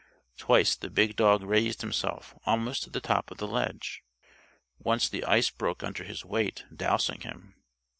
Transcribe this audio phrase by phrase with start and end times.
[0.35, 4.01] Twice the big dog raised himself almost to the top of the ledge.
[4.79, 7.53] Once the ice broke under his weight, dousing him.